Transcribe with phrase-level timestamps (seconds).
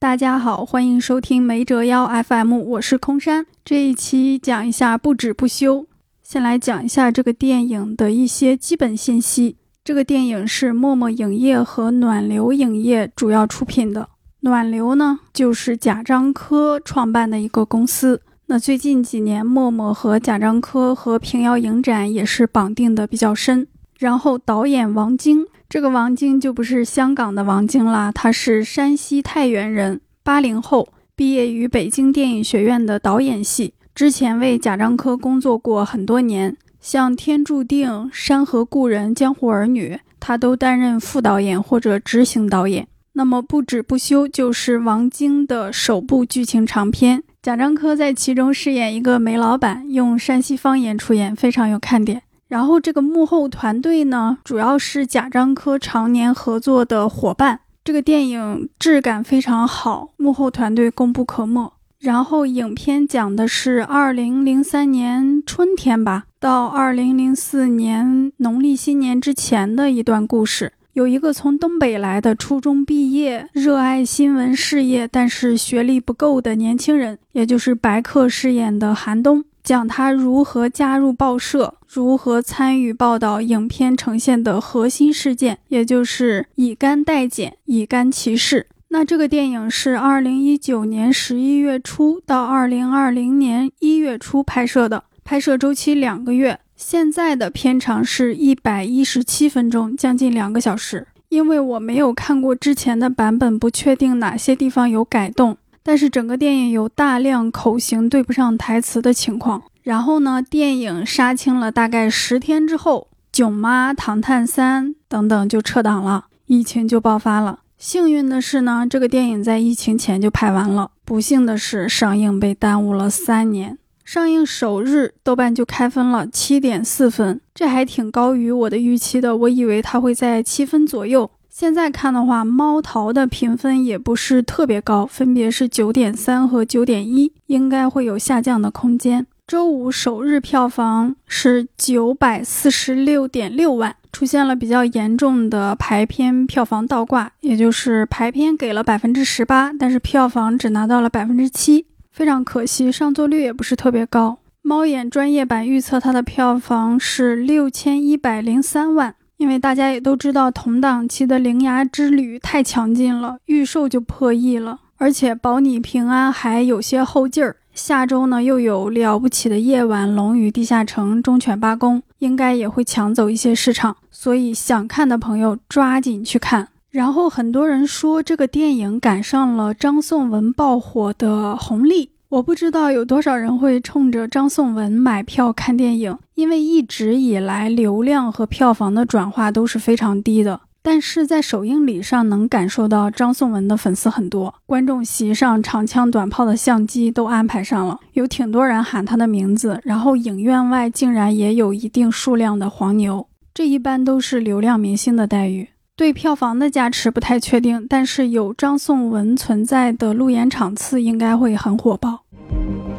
[0.00, 3.44] 大家好，欢迎收听没折腰 FM，我是空山。
[3.64, 5.88] 这一期讲一下不止不休。
[6.22, 9.56] 先来讲一下这个电影的一些基本信息。
[9.82, 14.08] 这个电影是陌陌影业和暖流影业主要出品的。
[14.42, 18.22] 暖流呢，就是贾樟柯创办的一个公司。
[18.46, 23.66] 那最近几年，陌陌和贾樟柯和平遥影展也是绑定的比较深。
[23.98, 25.44] 然后导演王晶。
[25.68, 42.86] 这个王晶就不是香港的王晶啦，他是山西太原人，八零后，毕业于北京电影学院的导演系，之前为贾樟柯工作过很多年，像《天注定》《山河故人》《江湖儿女》，他都担任副导演或者执行导演。
[43.12, 52.22] 那么不止不休就是王晶的首部剧情长片，贾樟柯在其中饰演一个煤老板，用山西方言出演，非常有看点。
[52.48, 57.60] 然后这个幕后团队呢，主要是贾樟柯常年合作的伙伴。
[57.84, 61.72] 这个电影质感非常好，幕后团队功不可没。
[62.00, 70.72] 然后影片讲的是二零零三年春天吧，到二零零四年农历新年之前的一段故事。
[70.92, 79.44] 有一个从东北来的初中毕业、热爱新闻事业，但是学历不够的年轻人，也就是白客饰演的韩东。
[79.68, 88.66] 讲他如何加入报社，如何参与报道影片呈现的核心事件，也就是乙肝代检、乙肝歧视。
[88.88, 96.58] 那这个电影是二零一九年十一月初到二零二零年一月初拍摄的，拍摄周期两个月。
[96.74, 101.06] 现在的片长是一百一十七分钟，将近两个小时。
[101.28, 105.58] 因为我没有看过之前的版本，不确定哪些地方有改动。
[105.82, 109.62] 但是整个电影有大量口型对不上台词的情况。
[109.82, 117.60] 然后呢，电影杀青了大概十天之后，《囧妈》《唐探三》等等就撤档了，疫情就爆发了。
[117.78, 120.90] 幸运的是呢，这个电影在疫情前就拍完了。
[121.04, 123.78] 不幸的是，上映被耽误了三年。
[124.04, 129.36] 上映首日，豆瓣就开分了七点四分，这还挺高于我的预期的。
[129.36, 131.30] 我以为它会在七分左右。
[131.58, 139.26] 现在看的话，猫淘的评分也不是特别高，分别是九点三和九点一，应该会有下降的空间。
[139.44, 154.38] 周五首日票房是九百四十六点六万，出现了比较严重的排片票房倒挂，也就是排片给了百分之十八，但是票房只拿到了百分之七，非常可惜，上座率也不是特别高。
[154.62, 159.16] 猫眼专业版预测它的票房是六千一百零三万。
[159.38, 164.80] 因为大家也都知道，同档期的《铃芽之旅》太强劲了，预售就破亿了。
[164.96, 167.56] 而且保你平安还有些后劲儿。
[167.72, 173.96] 下周呢，又有了不起的夜晚、龙与地下城、忠犬八公，应该也会抢走一些市场。
[174.10, 176.66] 所以想看的朋友抓紧去看。
[176.90, 182.10] 然后很多人说这个电影赶上了张颂文爆火的红利。
[182.30, 190.60] 我不知道有多少人会冲着张颂文买票看电影，因为一直以来流量和票房的转化都是非常低的。
[190.82, 199.80] 但是在首映礼上能感受到张颂文的粉丝很多，观众席上长枪短炮的相机都安排上了，有挺多人喊他的名字。
[199.82, 205.68] 然后影院外竟然也有一定数量的黄牛，这一般都是流量明星的待遇。
[205.98, 212.22] 对票房的加持不太确定，但是有张颂文存在的路演场次应该会很火爆。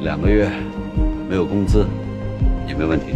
[0.02, 0.52] 两个月
[1.30, 1.88] 没有工资，
[2.68, 3.14] 也没问题。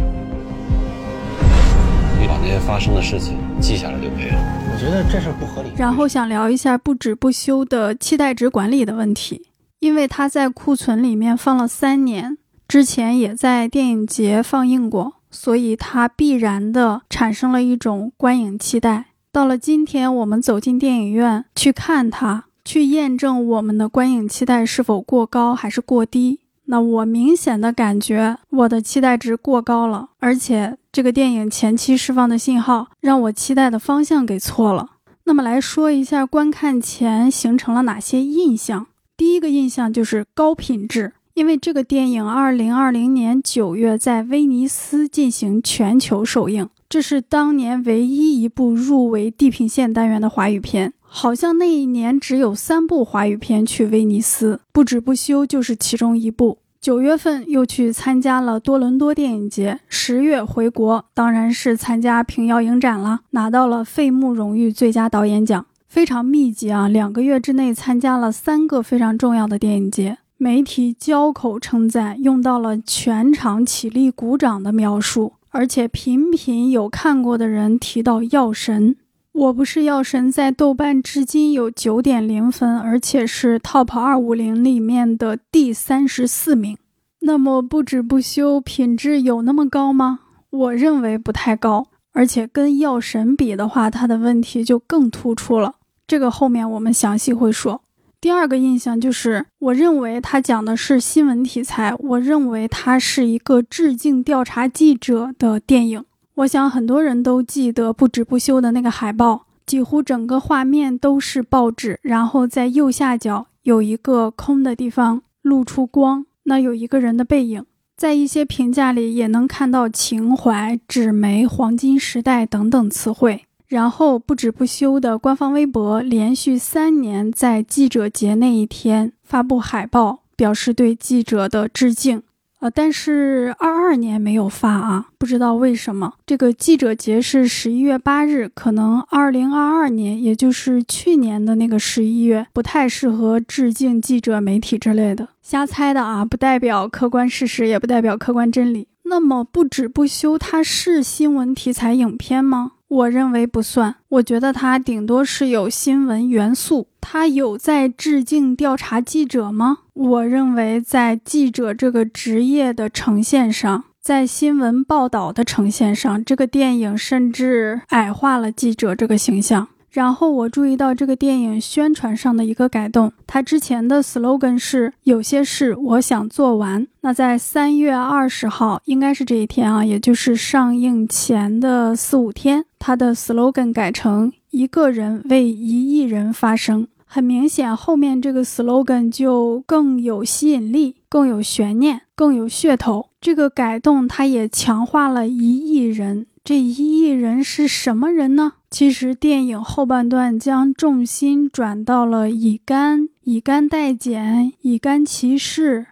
[2.18, 4.38] 你把那些发生的事情记下来就可以了。
[4.72, 5.68] 我觉得这事不合理。
[5.76, 12.38] 然后想聊一下不止不休的期待值管理的问题，因为它在库存里面放了三年，
[12.70, 19.08] 之前也在电影节放映过，所以它必然的产生了一种观影期待。
[19.34, 26.42] 到了今天，我们走进电影院去看它，去验证我们的观影期待是否过高还是过低。
[26.66, 34.92] 那我明显的感觉我的期待值过高了，而且这个电影前期释放的信号让我期待的方向给错了。
[35.24, 38.86] 那么来说一下观看前形成了哪些印象。
[39.18, 46.70] 第一个印象就是高品质，因为这个电影二零二零年九月在威尼斯进行全球首映。
[46.94, 56.60] 这是当年唯一一部入围地平线单元的华语片，好像那一年只有三部华语片去威尼斯，不止不休就是其中一部。
[56.80, 66.88] 九月份又去参加了多伦多电影节，十月回国，当然是参加平遥影展了，拿到了费穆荣誉最佳导演奖，非常密集啊！
[66.88, 75.34] 两个月之内参加了三个非常重要的电影节，媒体交口称赞，用到了全场起立鼓掌的描述。
[75.54, 78.90] 而且频频有看过的人提到《药神》，
[79.34, 86.76] 《我不是药神在豆瓣至今有九点零分，而且是 Top 二五零里面的第三十四名。
[87.20, 90.22] 那么不止不休品质有那么高吗？
[90.50, 95.76] 我认为不太高，而且跟药神比的话，它的问题就更突出了。
[96.08, 97.84] 这个后面我们详细会说。
[98.24, 106.06] 第二个印象就是，我认为它讲的是新闻题材，我认为它是一个致敬调查记者的电影。
[106.36, 117.66] 我想很多人都记得不止不休的那个海报，几乎整个画面都是报纸，然后在右下角有一个空的地方露出光，那有一个人的背影。
[117.98, 123.44] 在一些评价里也能看到情怀、纸媒、黄金时代等等词汇。
[123.74, 132.22] 然后不止不休的官方微博连续三年在记者节那一天发布海报，表示对记者的致敬。
[132.60, 136.14] 呃，但是二二年没有发啊，不知道为什么。
[136.24, 145.30] 这个记者节是十一月八日，可能二零二二年，也就是去年的那个十一月，不太适合致敬记者、媒体之类的。
[145.42, 148.88] 瞎猜的啊，不代表客观事实，也不代表客观真理。
[149.04, 152.72] 那么不止不休，它是新闻题材影片吗？
[152.88, 156.88] 我认为不算，我觉得它顶多是有新闻元素。
[157.02, 159.80] 它有在致敬调查记者吗？
[159.94, 169.68] 我认为在记者这个职业的呈现上，在新闻报道的呈现上，这个电影甚至矮化了记者这个形象。
[169.94, 176.88] 然后我注意到这个电影宣传上的一个改动，它之前的 slogan 是“有些事我想做完”。
[177.02, 186.88] 那在三月二十号，应该是这一天啊，也就是上映前的四五天，它的 slogan 改成“一个人为一亿人发声”。
[187.06, 193.10] 很明显，后面这个 slogan 就更有吸引力、更有悬念、更有噱头。
[193.22, 196.26] 这个改动它也强化了一亿人。
[196.44, 198.54] 这一亿人是什么人呢？
[198.74, 205.86] 其实电影后半段将重心转到了乙肝、乙肝代检、乙肝歧视，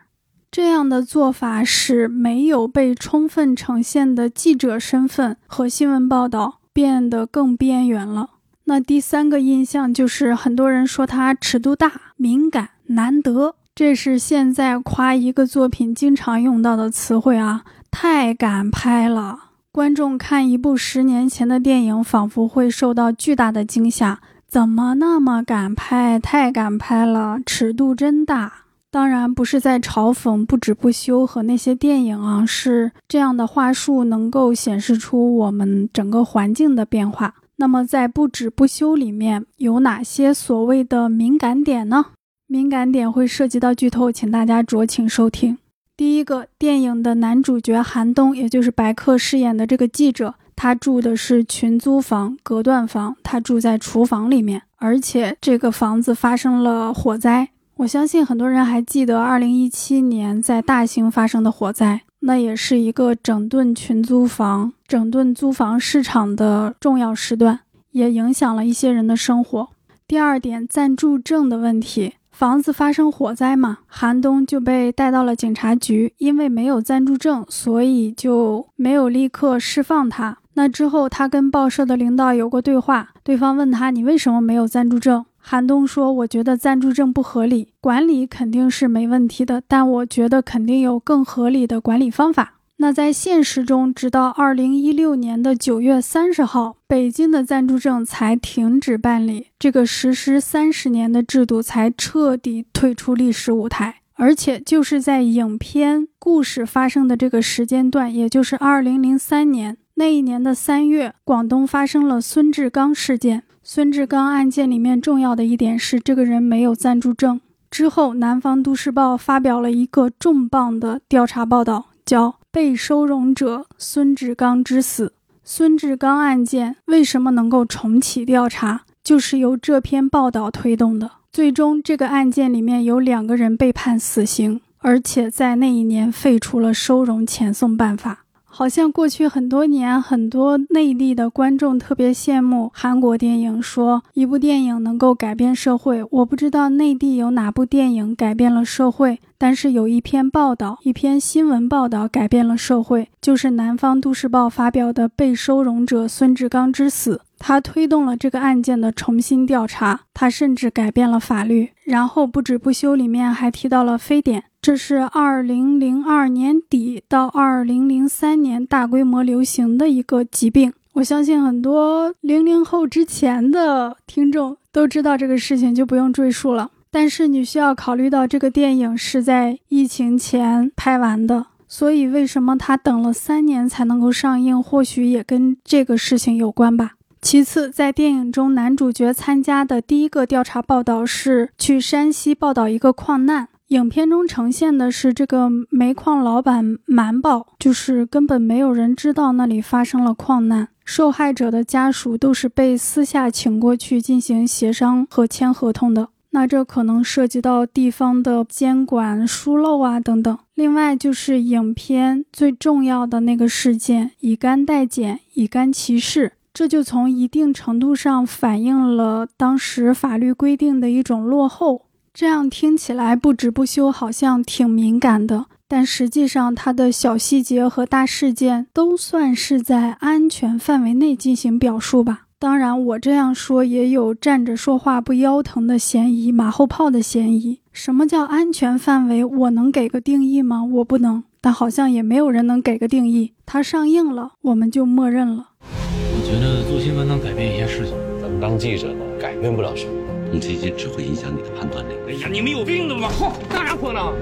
[0.49, 8.31] 这样的做法使没有被充分呈现的记者身份和新闻报道变得更边缘了。
[8.63, 19.50] 那第三个印象就是很多人说它尺度大、敏感、难得，这是现在夸一个作品经常用到的词汇啊，太敢拍了。
[19.73, 24.19] 观众看一部十年前的电影，仿佛会受到巨大的惊吓。
[24.45, 26.19] 怎么那么敢拍？
[26.19, 28.65] 太敢拍了，尺度真大。
[28.91, 37.35] 当然不是在嘲讽不止不休和那些电影啊，是这样的话术能够显示出我们整个环境的变化。
[37.55, 42.07] 那么在不止不休里面有哪些所谓的敏感点呢？
[42.47, 45.57] 敏感点会涉及到剧透，请大家酌情收听。
[46.01, 57.49] 第一个电影的男主角韩东，也就是白客饰演的这个记者，他住的是群租房、隔断房，他住在厨房里面，而且这个房子发生了火灾。
[57.75, 67.59] 我相信很多人还记得2017年在大兴发生的火灾，那也是一个整顿群租房、整顿租房市场的重要时段，
[67.91, 69.69] 也影响了一些人的生活。
[70.07, 72.13] 第二点，暂住证的问题。
[72.41, 80.39] 房子发生火灾嘛，韩东就被带到了警察局，因为没有暂住证，所以就没有立刻释放他。
[80.55, 103.97] 那之后，他跟报社的领导有过对话，对方问他：“你为什么没有暂住证？”韩东说：“我觉得暂住证不合理，管理肯定是没问题的，但我觉得肯定有更合理的管理方法。”那在现实中，直到二零一六年的九月三十号，北京的暂住证才停止办理，这个实施三十年的制度才彻底退出历史舞台。
[104.15, 113.43] 而且就是在影片故事发生的这个时间段，也就是二零零三年那一年的三月，广东发生了孙志刚事件。
[113.61, 117.39] 孙志刚案件里面重要的一点是，这个人没有暂住证。
[117.69, 122.40] 之后，南方都市报发表了一个重磅的调查报道，叫。
[122.51, 128.81] 被收容者孙志刚之死，孙志刚案件为什么能够重启调查？
[129.01, 131.09] 就是由这篇报道推动的。
[131.31, 138.20] 最终，这个案件里面有两个人被判死刑，而且在那一年废除了收容遣送办法。
[138.53, 146.03] 好像过去很多年，很多内地的观众特别羡慕韩国电影，说一部电影能够改变社会。
[146.11, 157.15] 我不知道内地有哪部电影改变了社会，但是有一篇报道，一篇新闻报道改变了社会，就是南方都市报发表的《被收容者孙志刚之死》。
[157.39, 161.69] 他推动了这个案件的重新调查，他甚至改变了法律。
[161.85, 176.69] 然后不止不休里面还提到了非典，这是二零零二年底到二零零三年大规模流行的一个疾病，我相信很多零零后之前的听众都知道这个事情，就不用赘述了。
[176.91, 186.91] 但是你需要考虑到，这个电影是在疫情前拍完的，所以为什么他等了三年才能够上映，或许也跟这个事情有关吧。
[187.19, 193.47] 其次，在电影中，男主角参加的第一个调查报道是去山西报道一个矿难。
[193.71, 200.67] 影片中呈现的是这个煤矿老板瞒报，就是根本没有人知道那里发生了矿难。
[200.83, 206.09] 受害者的家属都是被私下请过去进行协商和签合同的。
[206.31, 210.37] 那这可能涉及到地方的监管疏漏啊等等。
[210.53, 221.85] 另外就是影片最重要的那个事件——乙肝代检、乙肝歧视，这就从一定程度上反映了当时法律规定的一种落后。
[222.13, 232.23] 这样听起来不止不休，好像挺敏感的，但实际上它的小细节和大事件都算是在安全范围内进行表述吧。
[232.37, 237.59] 当然，我这样说也有站着说话不腰疼的嫌疑，马后炮的嫌疑。
[237.71, 239.23] 什么叫安全范围？
[239.23, 240.63] 我能给个定义吗？
[240.63, 243.31] 我不能，但好像也没有人能给个定义。
[243.45, 245.51] 它上映了，我们就默认了。
[245.61, 250.00] 我觉得做新闻能改变一些事情，咱们当记者的改变不了什么。
[250.31, 251.93] 你这些只会影响你的判断力。
[252.07, 253.09] 哎呀，你们有病的吗？
[253.11, 254.13] 嚯，那啥可能？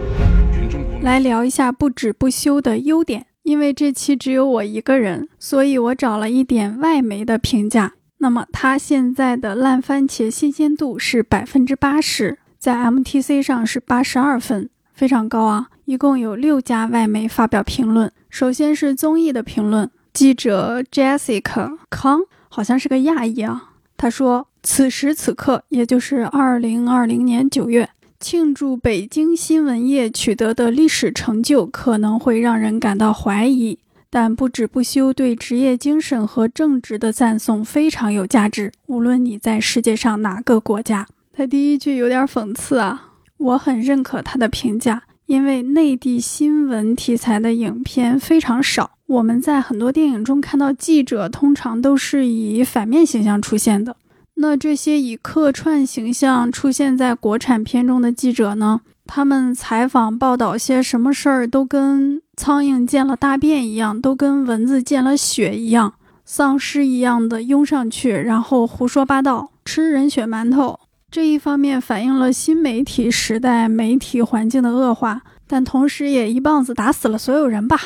[1.01, 7.93] 来聊一下不止不休的优点，因为这期只有我一个人，所以我找了一点外媒的评价。
[8.17, 15.67] 那么它现在的烂番茄新鲜度是百分之八十，在 MTC 上是八十二分，非常高啊！
[15.85, 18.11] 一共有六家外媒发表评论。
[18.29, 23.68] 首先是综艺的评论，记者 Jessica 康好像是个亚裔啊，
[23.99, 24.47] 他说。
[24.61, 27.89] 此时此刻，也就是二零二零年九月，
[28.19, 33.79] 庆祝北京新闻业取得的历史成就，可能会让人感到怀疑。
[34.09, 38.73] 但不止不休对职业精神和正直的赞颂非常有价值。
[38.87, 43.13] 无论你在世界上哪个国家，他第一句有点讽刺啊。
[43.37, 48.91] 我很认可他的评价，因为内地新闻题材的影片非常少。
[49.09, 53.95] 我们在很多电影中看到记者，通常都是以反面形象出现的。
[54.35, 58.81] 那这些以客串形象出现在国产片中的记者呢？
[59.07, 70.79] 他们采访报道些什么事儿，都跟苍蝇见了大便一样，都跟蚊子见了血一样，丧尸一样的拥上去，然后胡说八道，吃人血馒头。
[71.09, 77.79] 这一方面反映了新媒体时代媒体环境的恶化，但同时也一棒子打死了所有人吧。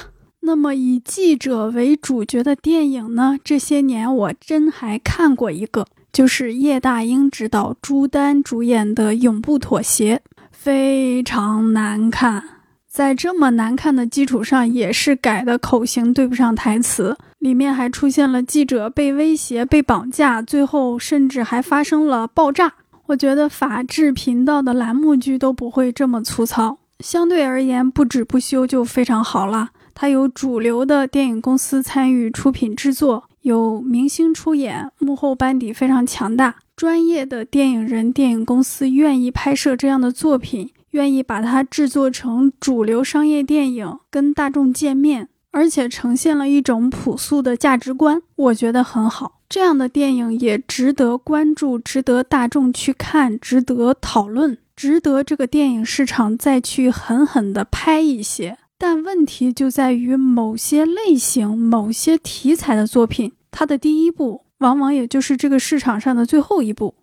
[0.45, 3.37] 那么以记者为主角的电影呢？
[3.43, 5.85] 这些年我真还看过一个。
[6.11, 10.17] 就是叶大鹰执导、朱丹主演的《永不妥协》，
[10.51, 12.43] 非常难看。
[12.87, 22.73] 在这么难看的基础上，也是改的口型对不上台词，里面还出现了记者被威胁、被绑架，最后甚至还发生了爆炸。
[23.07, 26.77] 我觉得法制频道的栏目剧都不会这么粗糙。
[26.99, 29.71] 相对而言，不止不休就非常好了。
[29.93, 33.25] 它有主流的电影公司参与出品制作。
[33.41, 49.41] 有明星出演，幕后班底非常强大，专业的电影人、电影公司愿意拍摄这样的作品，愿意把它制作成主流商业电影，跟大众见面，而且呈现了一种朴素的价值观，我觉得很好。
[49.49, 58.57] 这样的电影也值得关注，值得大众去看，值得讨论，值得这个电影市场再去狠狠地拍一些。
[58.85, 66.95] 但问题就在于某些类型、某些题材的作品，它的第一步往往也就是这个市场上的最后一步。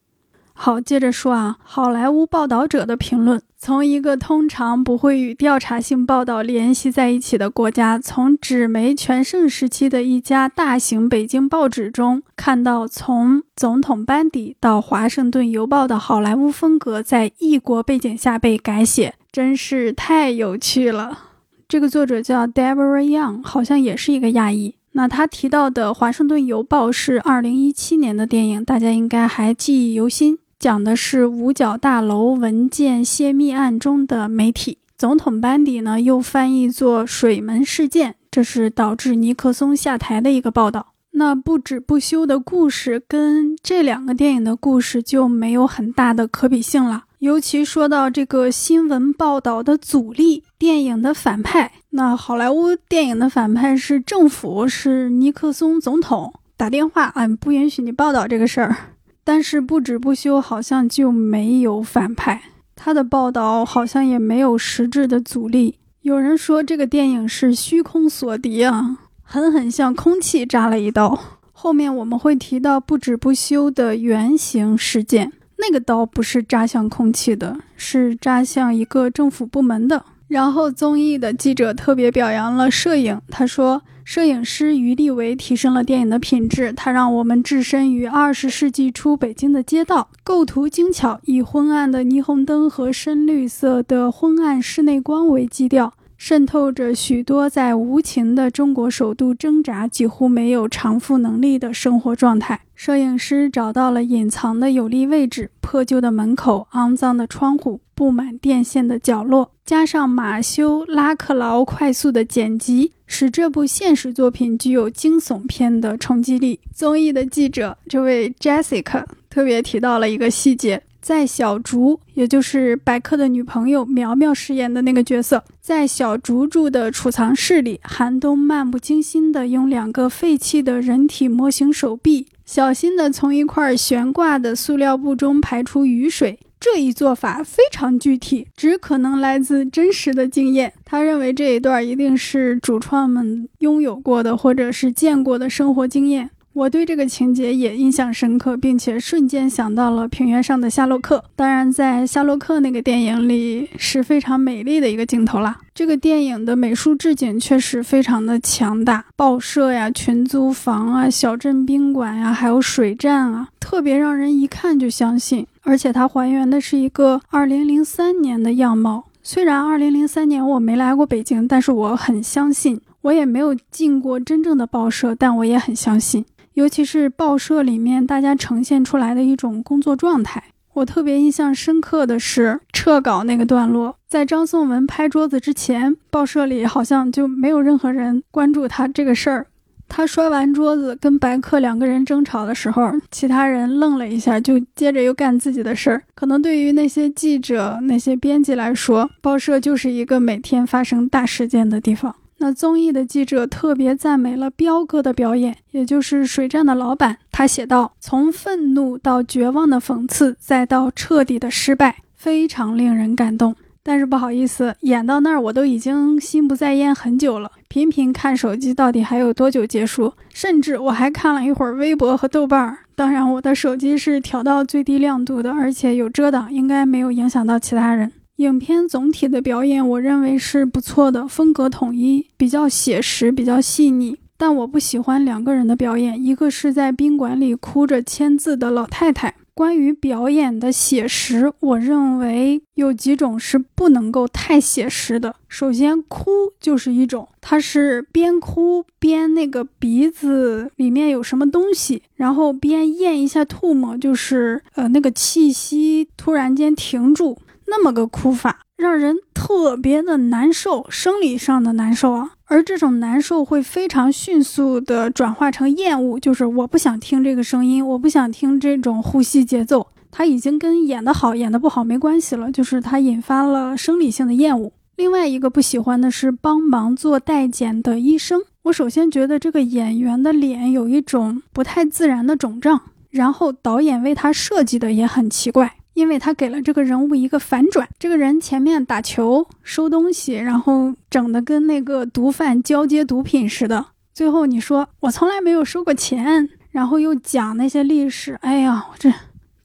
[0.53, 21.30] 好，接着说啊，好莱坞报道者的评论：从一个通常不会与调查性报道联系在一起的国家，从纸媒全盛时期的一家大型北京报纸中看到从总统班底到《华盛顿邮报》的好莱坞风格在异国背景下被改写，真是太有趣了。
[21.71, 24.75] 这个作者叫 Deborah Young，好像也是一个亚裔。
[24.91, 30.37] 那他提到的《华盛顿邮报》是2017年的电影，大家应该还记忆犹新。
[30.59, 40.89] 讲的是五角大楼文件泄密案中的媒体总统班底呢，又翻译作水门事件，这是导致尼克松下台的一个报道。
[41.13, 47.05] 那不止不休的故事跟这两个电影的故事就没有很大的可比性了。
[47.21, 58.77] 尤其说到这个新闻报道的阻力，电影的反派，那好莱坞电影的反派是政府，是尼克松总统打电话，嗯，不允许你报道这个事儿。
[59.25, 62.43] 但是不止不休，好像就没有反派，
[62.77, 65.79] 他的报道好像也没有实质的阻力。
[66.03, 71.19] 有人说这个电影是虚空锁敌啊，狠狠向空气扎了一刀。
[71.53, 80.05] 后面我们会提到不止不休的原型事件，那个刀不是扎向空气的，是扎向一个政府部门的。
[80.31, 83.83] 然后综艺的记者特别表扬了摄影，他说。
[84.03, 102.63] 摄影师于立维提升了电影的品质，他让我们置身于二十世纪初北京的街道，构图精巧，以昏暗的霓虹灯和深绿色的昏暗室内光为基调，渗透着许多在无情的中国首都挣扎、几乎没有偿付能力的生活状态。
[102.75, 109.53] 摄影师找到了隐藏的有利位置：破旧的门口、肮脏的窗户、布满电线的角落。
[109.63, 116.59] 加上马修·拉克劳快速的剪辑，使这部现实作品具有惊悚片的冲击力。
[116.75, 136.39] 综艺的记者这位 Jessica 特别提到了一个细节：在小竹，也就是白客的女朋友苗苗饰演的那个角色，在小竹住的储藏室里，寒冬漫不经心地用两个废弃的人体模型手臂，小心地从一块悬挂的塑料布中排出雨水。
[136.61, 140.71] 这一做法非常具体，只可能来自真实的经验。
[140.85, 146.29] 他认为这一段一定是主创们拥有过的，或者是见过的生活经验。
[146.53, 151.25] 我对这个情节也印象深刻，并且瞬间想到了平原上的夏洛克。
[151.37, 155.59] 当然，在夏洛克那个电影里是非常美丽的一个镜头啦。
[155.73, 165.47] 这个电影的美术置景确实非常的强大，报社呀、群租房啊、小镇宾馆呀，还有水站啊，特别让人一看就相信。
[165.63, 169.05] 而且它还原的是一个二零零三年的样貌。
[169.23, 172.81] 虽然二零零三年我没来过北京，但是我很相信。
[173.03, 176.25] 我也没有进过真正的报社，但我也很相信。
[176.55, 180.43] 尤其是报社里面大家呈现出来的一种工作状态，
[180.75, 183.97] 我特别印象深刻的是撤稿那个段落。
[184.07, 189.47] 在张颂文拍桌子之前，报社里好像就没有任何人关注他这个事儿。
[189.93, 196.03] 他摔完桌子跟白客两个人争吵的时候，其他人愣了一下，就接着又干自己的事儿。
[196.15, 202.15] 可能对于那些记者、那些编辑来说，报社就是一个每天发生大事件的地方。
[202.39, 207.19] 那综艺的记者特别赞美了彪哥的表演，也就是水站的老板。
[207.31, 220.13] 他写道：“从愤怒到绝望的讽刺，再到彻底的失败，非常令人感动。”但是不好意思，演到那儿我都已经心不在焉很久了，频频看手机，到底还有多久结束？
[220.35, 222.79] 甚至我还看了一会儿微博和豆瓣儿。
[222.97, 228.11] 当然，我的手机是调到最低亮度的，而且有遮挡，应该没有影响到其他人。
[228.39, 234.19] 影片总体的表演，我认为是不错的，风格统一，比较写实，比较细腻。
[234.37, 239.37] 但我不喜欢两个人的表演，一个是在宾馆里哭着签字的老太太。
[239.61, 245.37] 关于表演的写实，我认为有几种是不能够太写实的。
[245.49, 257.37] 首先，哭就是一种，它是边哭边那个鼻子里面有什么东西，然后边咽一下唾沫，就是呃那个气息突然间停住。
[257.67, 262.33] 那么个哭法，让人特别的难受，生理上的难受啊。
[262.47, 269.89] 而这种难受会非常迅速的转化成厌恶，就是我不想听这个声音，我不想听这种呼吸节奏。
[270.11, 274.73] 他已经跟演得好演得不好没关系了，就是他引发了生理性的厌恶。
[274.97, 285.77] 另外一个不喜欢的是帮忙做代检的医生，我首先觉得这个演员的脸有一种不太自然的肿胀，然后导演为他设计的也很奇怪。
[286.01, 293.85] 因为他给了这个人物一个反转，这个人前面打球收东西，然后整的跟那个毒贩交接毒品似的。
[294.15, 299.13] 最后你说我从来没有收过钱，然后又讲那些历史，哎呀，这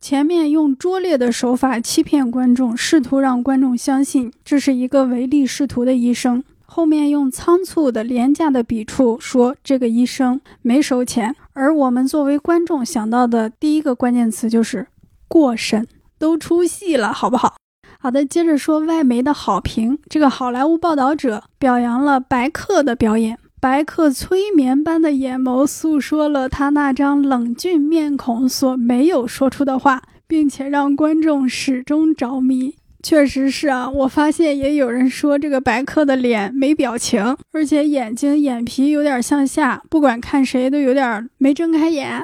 [0.02, 14.86] 前面用拙劣的手法欺骗观众，试图让观众相信这是一个唯利是图的医生，后面用仓促的廉价的笔触说这个医生没收钱，而我们作为观众想到的第一个关键词就是
[15.30, 15.88] 过审。
[16.18, 17.56] 都出戏了，好不好？
[18.00, 19.98] 好的，接着说外媒的好评。
[20.10, 32.76] 这个好莱坞报道者表扬了白客的表演，白客催眠般的眼眸诉说了他那张冷峻面孔所没有说出的话，并且让观众始终着迷。
[33.02, 42.24] 确实是啊，我发现也有人说这个白客的脸没表情，而且眼睛眼皮有点向下，不管看谁都有点没睁开眼。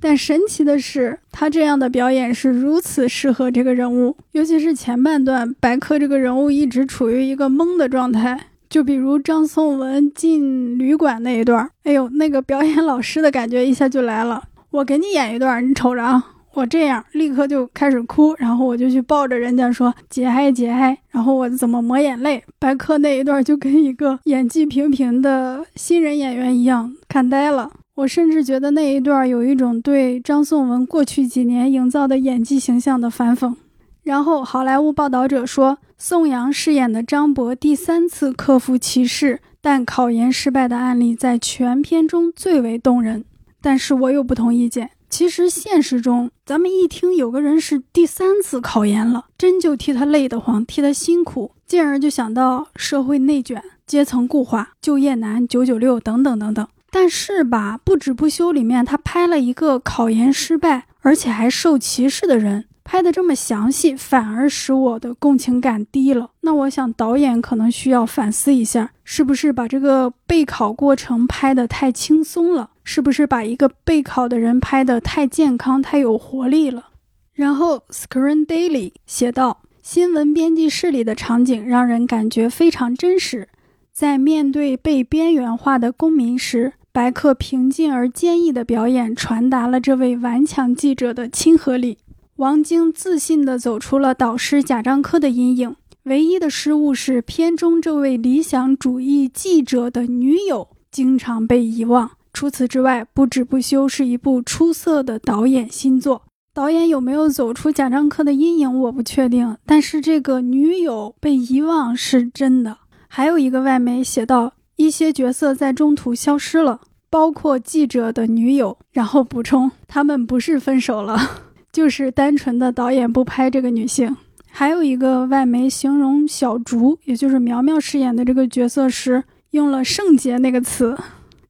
[0.00, 8.46] 但神奇的是，他这样的表演是如此适合这个人物，尤其是前半段，白客这个人物一直处于一个懵的状态。
[8.70, 14.44] 就比如张颂文进旅馆那一段，哎呦，那个表演老师的感觉一下就来了。
[14.70, 22.42] 我给你演一段，你瞅着啊，我这样立刻就开始哭，然后我就去抱着人家说节哀节哀，然后我怎么抹眼泪。
[22.60, 27.72] 白客那一段就跟一个演技平平的新人演员一样，看呆了。
[28.00, 33.54] 我甚至觉得那一段有一种对张颂文过去几年营造的演技形象的反讽。
[34.02, 43.26] 然后，好莱坞报道者说，宋阳饰演的张博第三次克服歧视但考研失败的案例在全片中最为动人。
[43.60, 44.92] 但是我有不同意见。
[45.10, 56.66] 其实现实中，咱们一听有个人是第三次考研了，真就替他累得慌，替他辛苦，进而就想到社会内卷、阶层固化、就业难、九九六等等等等。
[56.90, 66.30] 但是吧，不止不休里面他拍了一个考研失败，而且还受歧视的人，拍的这么详细，反而使我的共情感低了。
[66.40, 72.70] 那我想导演可能需要反思一下，是不是把这个备考过程拍得太轻松了？
[72.82, 76.88] 是不是把一个备考的人拍得太健康、太有活力了？
[77.32, 83.48] 然后 Screen Daily 写道：新闻编辑室里的场景让人感觉非常真实，
[83.92, 86.72] 在面对被边缘化的公民时。
[86.92, 91.98] 白客平静而坚毅的表演传达了这位顽强记者的亲和力。
[92.36, 102.10] 王晶自信地走出了导师贾樟柯的阴影，唯一的失误是片中这位理想主义记者的女友经常被遗忘。
[102.32, 106.22] 除此之外，不止不休是一部出色的导演新作。
[106.52, 112.78] 导演有没有走出贾樟柯的阴影，我不确定，但是这个女友被遗忘是真的。
[113.06, 114.54] 还有一个外媒写道。
[114.80, 118.78] 一些角色在中途消失了，包括记者的女友。
[118.92, 121.18] 然后补充，他们不是分手了，
[121.70, 124.16] 就是单纯的导演不拍这个女性。
[124.50, 130.96] 还有一个外媒形容小竹，也就是苗苗饰演的这个角色时，用了“圣洁”那个词，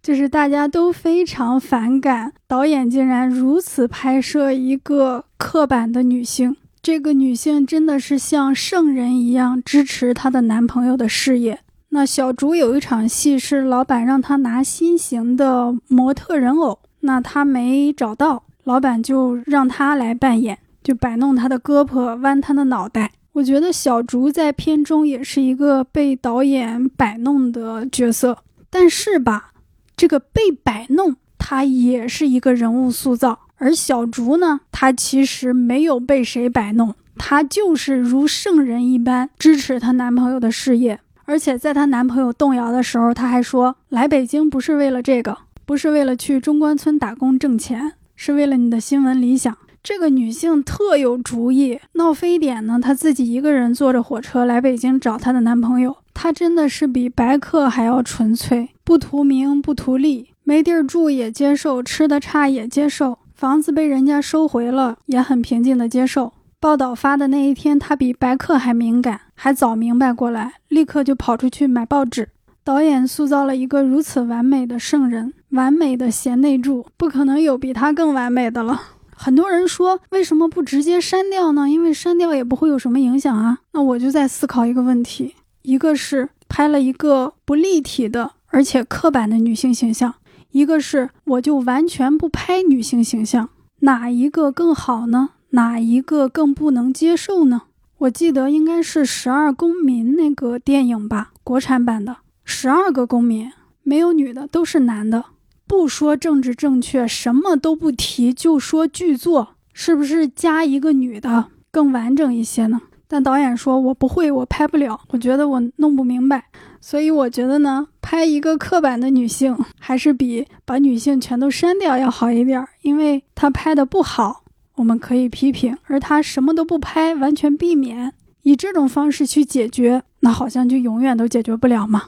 [0.03, 6.57] 就是大家都非常反感导演竟然如此拍摄一个刻板的女性。
[6.83, 11.61] 这个女性真的是像圣人一样支持她的男朋友的事业。
[11.93, 23.11] 那小竹有一场戏是老板让他拿新型的模特人偶，那他没找到，老板就让他来扮演，就摆弄他的胳膊，弯他的脑袋。
[23.33, 28.39] 我觉得小竹在片中也是一个被导演摆弄的角色，
[28.71, 29.51] 但是吧，
[29.97, 41.01] 这个被摆弄，他也是一个人物塑造，而小竹呢，她其实没有被谁摆弄，她就是如圣人一般支持她男朋友的事业。
[41.31, 49.57] 而且在她男朋友动摇的时候，她还说来北京不是为了这个，不是为了去中关村打工挣钱，是为了你的新闻理想。
[49.81, 55.99] 这个女性特有主意，闹非典呢，她自己一个人坐着火车来北京找她的男朋友。
[56.13, 66.33] 她真的是比白客还要纯粹，不图名不图利，没地儿住也接受，吃的差也接受，房子被人家收回了也很平静的接受。
[66.63, 72.29] 报道发的那一天，他比白客还敏感，还早明白过来，立刻就跑出去买报纸。
[72.63, 78.79] 导演塑造了一个如此完美的圣人，完美的贤内助，不可能有比他更完美的了。
[79.17, 81.67] 很多人说，为什么不直接删掉呢？
[81.67, 83.61] 因为删掉也不会有什么影响啊。
[83.73, 90.17] 那我就在思考一个问题：一个是拍了一个不立体的而且刻板的女性形象，
[90.51, 93.49] 一个是我就完全不拍女性形象，
[93.81, 95.31] 哪一个更好呢？
[95.51, 97.63] 哪一个更不能接受呢？
[97.99, 102.19] 我记得应该是《十二公民》那个电影吧，国产版的。
[102.45, 103.51] 十二个公民
[103.83, 105.25] 没有女的，都是男的。
[105.67, 112.81] 不说政治正确，什么都不提，就说剧作是不是加一个女的更完整一些呢？
[113.07, 115.01] 但导演说我不会，我拍不了。
[115.09, 116.45] 我觉得我弄不明白，
[116.81, 124.45] 所以我觉得呢，拍一个刻板的女性还是比把女性全都删掉要好一点，因为他拍的不好。
[124.81, 128.15] 我们可以批评，而他什么都不拍，完全避免，
[128.45, 132.05] 以这种方式去解决，那好像就永远都解决不了嘛。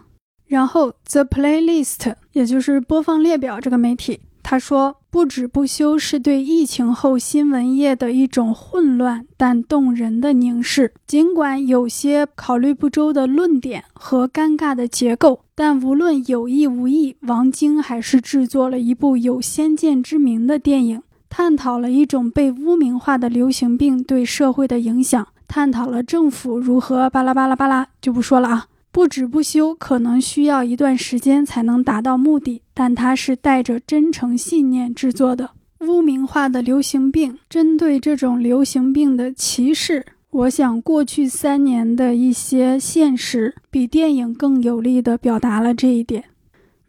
[0.46, 10.94] 然后，The Playlist，也就是播放列表这个媒体，他说，不止不休是对疫情后新闻业的一种混乱但动人的凝视。
[11.06, 21.02] 尽管有些考虑不周的论点和尴尬的结构，但无论有意无意，王晶还是制作了一部有先见之明的电影。
[21.34, 28.66] 探讨了一种被污名化的流行病对社会的影响，探讨了政府如何巴拉巴拉巴拉，就不说了啊。
[28.90, 35.52] 不止不休，可能需要一段时间才能达到目的，但它是带着真诚信念制作的。
[35.80, 46.24] 污名化的流行病，针对这种流行病的歧视，我想过去三年的一些现实，比电影更有力地表达了这一点。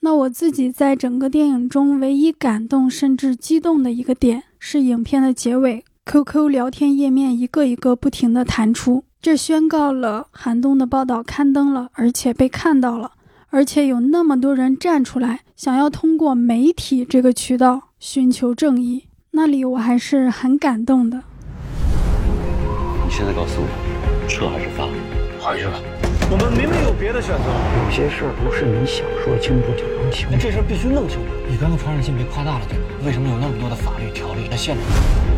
[0.05, 13.13] 那我自己在整个电影中唯一感动甚至激动的一个点是影片的结尾，QQ 聊天页面一个一个不停地弹出，这宣告了寒冬的报道刊登了，而且被看到了，
[13.47, 21.23] 而且有那么多人站出来，想要通过媒体这个渠道寻求正义，那里我还是很感动的。
[23.05, 24.83] 你现在告诉我，撤还是发？
[25.39, 25.79] 回去吧。
[26.31, 30.35] 我们明明有别的选择，有些事儿不是你想说清楚就能清楚。
[30.39, 31.29] 这事儿必须弄清楚。
[31.51, 32.85] 乙肝的传染性被夸大了，对吗？
[33.05, 34.81] 为什么有那么多的法律条例在限制？